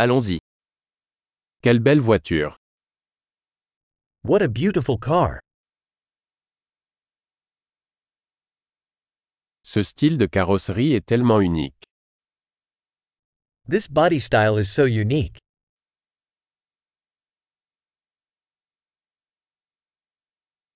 Allons-y. 0.00 0.38
Quelle 1.60 1.80
belle 1.80 1.98
voiture. 1.98 2.56
What 4.22 4.42
a 4.42 4.46
beautiful 4.48 4.96
car. 4.96 5.40
Ce 9.64 9.82
style 9.82 10.16
de 10.16 10.26
carrosserie 10.26 10.92
est 10.92 11.04
tellement 11.04 11.40
unique. 11.40 11.82
This 13.68 13.88
body 13.88 14.20
style 14.20 14.56
is 14.60 14.66
so 14.66 14.86
unique. 14.86 15.38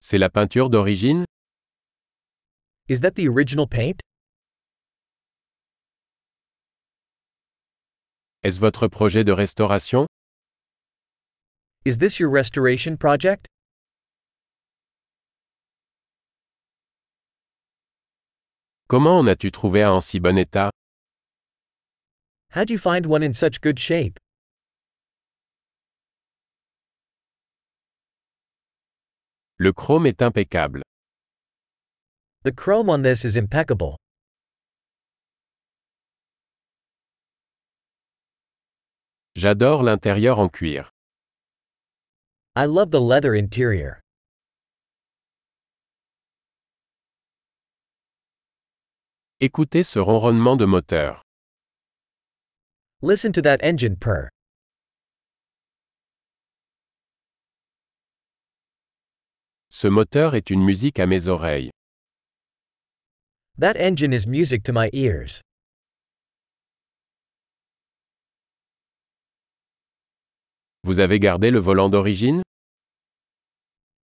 C'est 0.00 0.18
la 0.18 0.30
peinture 0.30 0.68
d'origine? 0.68 1.24
Is 2.88 3.00
that 3.02 3.12
the 3.12 3.28
original 3.28 3.68
paint? 3.68 4.00
Est-ce 8.44 8.58
votre 8.58 8.88
projet 8.88 9.22
de 9.22 9.30
restauration? 9.30 10.04
Is 11.84 11.98
this 11.98 12.18
your 12.18 12.28
restoration 12.28 12.96
project? 12.96 13.46
Comment 18.88 19.20
en 19.20 19.28
as-tu 19.28 19.52
trouvé 19.52 19.84
un 19.84 19.92
en 19.92 20.00
si 20.00 20.18
bon 20.18 20.36
état? 20.36 20.70
How'd 22.50 22.68
you 22.68 22.78
find 22.78 23.06
one 23.06 23.22
in 23.22 23.32
such 23.32 23.60
good 23.60 23.78
shape? 23.78 24.18
Le 29.58 29.72
chrome 29.72 30.06
est 30.06 30.20
impeccable. 30.20 30.82
The 32.42 32.50
chrome 32.50 32.90
on 32.90 33.02
this 33.02 33.24
is 33.24 33.36
impeccable. 33.36 34.01
J'adore 39.42 39.82
l'intérieur 39.82 40.38
en 40.38 40.48
cuir. 40.48 40.92
I 42.54 42.64
love 42.64 42.92
the 42.92 43.00
leather 43.00 43.34
interior. 43.34 43.98
Écoutez 49.40 49.82
ce 49.82 49.98
ronronnement 49.98 50.56
de 50.56 50.64
moteur. 50.64 51.24
Listen 53.02 53.32
to 53.32 53.42
that 53.42 53.60
engine 53.64 53.96
purr. 53.96 54.28
Ce 59.70 59.88
moteur 59.88 60.36
est 60.36 60.50
une 60.50 60.62
musique 60.62 61.00
à 61.00 61.06
mes 61.08 61.26
oreilles. 61.26 61.72
That 63.58 63.76
engine 63.76 64.12
is 64.12 64.24
music 64.24 64.62
to 64.62 64.72
my 64.72 64.88
ears. 64.92 65.42
Vous 70.92 71.00
avez 71.00 71.18
gardé 71.18 71.50
le 71.50 71.58
volant 71.58 71.88
d'origine? 71.88 72.42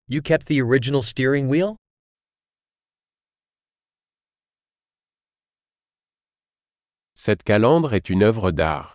You 0.06 0.20
kept 0.20 0.48
the 0.48 0.60
original 0.60 1.02
steering 1.02 1.48
wheel? 1.48 1.76
Cette 7.14 7.42
calandre 7.42 7.94
est 7.94 8.10
une 8.10 8.22
œuvre 8.22 8.50
d'art. 8.50 8.92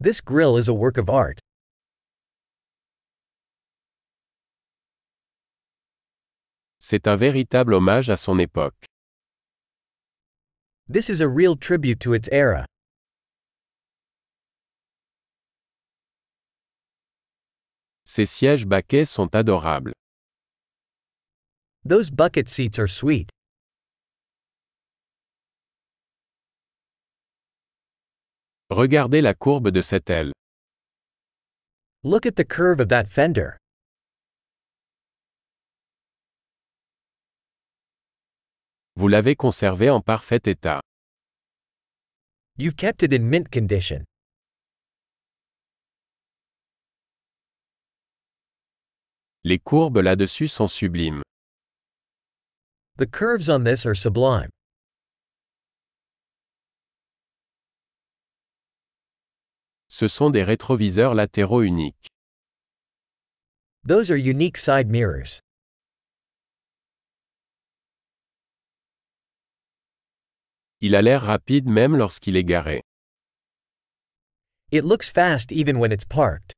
This 0.00 0.20
grill 0.20 0.58
is 0.58 0.68
a 0.68 0.74
work 0.74 0.98
of 0.98 1.08
art. 1.08 1.38
C'est 6.80 7.06
un 7.06 7.14
véritable 7.14 7.74
hommage 7.74 8.10
à 8.10 8.16
son 8.16 8.40
époque. 8.40 8.84
This 10.88 11.08
is 11.08 11.20
a 11.20 11.28
real 11.28 11.54
tribute 11.54 12.00
to 12.00 12.14
its 12.14 12.28
era. 12.32 12.66
Ces 18.12 18.26
sièges 18.26 18.66
baquets 18.66 19.04
sont 19.04 19.36
adorables. 19.36 19.92
Those 21.84 22.10
bucket 22.10 22.48
seats 22.48 22.76
are 22.76 22.88
sweet. 22.88 23.30
Regardez 28.68 29.22
la 29.22 29.32
courbe 29.32 29.70
de 29.70 29.80
cette 29.80 30.10
aile. 30.10 30.32
Look 32.02 32.26
at 32.26 32.34
the 32.34 32.44
curve 32.44 32.80
of 32.80 32.88
that 32.88 33.06
fender. 33.06 33.56
Vous 38.96 39.06
l'avez 39.06 39.36
conservé 39.36 39.88
en 39.88 40.00
parfait 40.00 40.48
état. 40.48 40.80
You've 42.56 42.74
kept 42.74 43.04
it 43.04 43.12
in 43.12 43.30
mint 43.30 43.52
condition. 43.52 44.04
Les 49.50 49.58
courbes 49.58 49.98
là-dessus 49.98 50.46
sont 50.46 50.68
sublimes. 50.68 51.24
The 52.98 53.06
curves 53.10 53.50
on 53.50 53.64
this 53.64 53.84
are 53.84 53.96
sublime. 53.96 54.48
Ce 59.88 60.06
sont 60.06 60.30
des 60.30 60.44
rétroviseurs 60.44 61.16
latéraux 61.16 61.62
uniques. 61.62 62.06
Those 63.84 64.08
are 64.12 64.16
unique 64.16 64.56
side 64.56 64.88
mirrors. 64.88 65.40
Il 70.80 70.94
a 70.94 71.02
l'air 71.02 71.22
rapide 71.22 71.66
même 71.66 71.96
lorsqu'il 71.96 72.36
est 72.36 72.44
garé. 72.44 72.82
It 74.70 74.84
looks 74.84 75.10
fast 75.10 75.50
even 75.50 75.80
when 75.80 75.90
it's 75.90 76.04
parked. 76.04 76.54